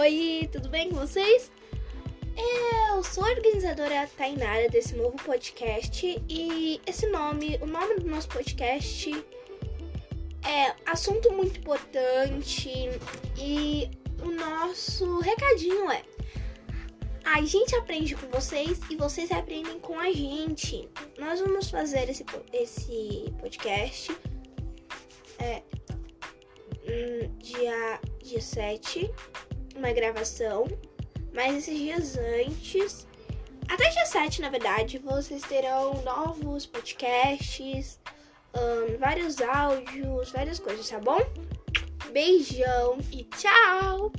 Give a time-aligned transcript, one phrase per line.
[0.00, 1.52] Oi, tudo bem com vocês?
[2.88, 8.28] Eu sou a organizadora Tainara desse novo podcast e esse nome, o nome do nosso
[8.28, 9.10] podcast
[10.42, 12.70] é assunto muito importante
[13.38, 13.88] e
[14.20, 16.02] o nosso recadinho é
[17.24, 20.88] a gente aprende com vocês e vocês aprendem com a gente.
[21.18, 24.16] Nós vamos fazer esse, esse podcast
[25.38, 25.62] é,
[26.86, 29.10] hum, dia, dia 7,
[29.74, 30.66] uma gravação,
[31.32, 33.06] mas esses dias antes,
[33.68, 37.98] até dia 7, na verdade, vocês terão novos podcasts,
[38.54, 41.20] hum, vários áudios, várias coisas, tá bom?
[42.12, 44.12] Beijão e tchau!